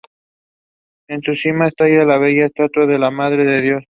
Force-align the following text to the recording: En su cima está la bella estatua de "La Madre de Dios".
En 1.09 1.21
su 1.21 1.35
cima 1.35 1.67
está 1.67 1.87
la 1.87 2.17
bella 2.17 2.47
estatua 2.47 2.87
de 2.87 2.97
"La 2.97 3.11
Madre 3.11 3.45
de 3.45 3.61
Dios". 3.61 3.83